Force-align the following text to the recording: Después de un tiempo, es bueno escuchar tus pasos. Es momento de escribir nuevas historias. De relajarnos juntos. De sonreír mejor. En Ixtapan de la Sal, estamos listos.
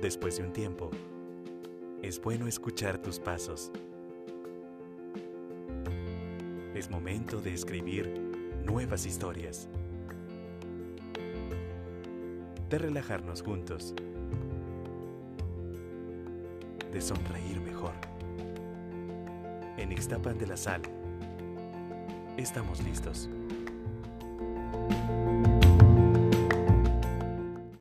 Después 0.00 0.36
de 0.36 0.44
un 0.44 0.52
tiempo, 0.52 0.92
es 2.02 2.22
bueno 2.22 2.46
escuchar 2.46 2.98
tus 2.98 3.18
pasos. 3.18 3.72
Es 6.72 6.88
momento 6.88 7.40
de 7.40 7.52
escribir 7.52 8.06
nuevas 8.64 9.06
historias. 9.06 9.68
De 12.70 12.78
relajarnos 12.78 13.42
juntos. 13.42 13.92
De 16.92 17.00
sonreír 17.00 17.60
mejor. 17.60 17.94
En 19.78 19.90
Ixtapan 19.90 20.38
de 20.38 20.46
la 20.46 20.56
Sal, 20.56 20.82
estamos 22.36 22.80
listos. 22.84 23.28